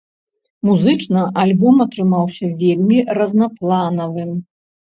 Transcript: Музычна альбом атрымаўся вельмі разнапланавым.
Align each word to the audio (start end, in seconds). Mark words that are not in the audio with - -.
Музычна 0.69 1.21
альбом 1.43 1.75
атрымаўся 1.85 2.51
вельмі 2.63 2.99
разнапланавым. 3.21 4.37